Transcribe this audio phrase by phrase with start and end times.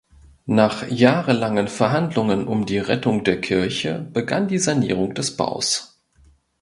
[0.47, 6.01] Nach jahrelangen Verhandlungen um die Rettung der Kirche begann die Sanierung des Baus.